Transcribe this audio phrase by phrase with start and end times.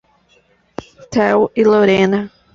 [1.11, 2.21] Theo e Lorena